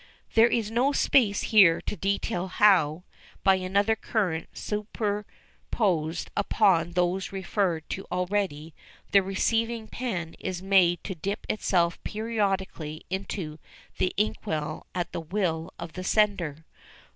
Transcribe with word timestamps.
There 0.33 0.47
is 0.47 0.71
not 0.71 0.95
space 0.95 1.41
here 1.43 1.79
to 1.81 1.95
detail 1.95 2.47
how, 2.47 3.03
by 3.43 3.57
another 3.57 3.95
current 3.95 4.49
superposed 4.51 6.31
upon 6.35 6.93
those 6.93 7.31
referred 7.31 7.87
to 7.91 8.05
already, 8.11 8.73
the 9.11 9.21
receiving 9.21 9.87
pen 9.87 10.33
is 10.39 10.59
made 10.59 11.03
to 11.03 11.13
dip 11.13 11.45
itself 11.47 12.03
periodically 12.03 13.05
into 13.11 13.59
the 13.99 14.11
inkwell 14.17 14.87
at 14.95 15.11
the 15.11 15.21
will 15.21 15.71
of 15.77 15.93
the 15.93 16.03
sender. 16.03 16.65